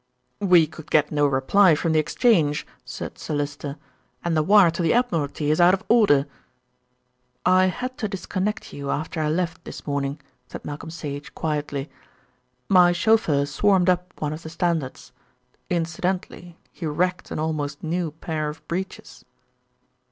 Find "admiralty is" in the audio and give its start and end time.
4.95-5.61